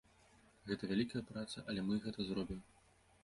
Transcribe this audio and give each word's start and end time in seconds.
Гэта 0.69 0.83
вялікая 0.91 1.21
праца, 1.31 1.63
але 1.73 1.83
мы 1.89 1.99
гэта 2.05 2.19
зробім. 2.31 2.59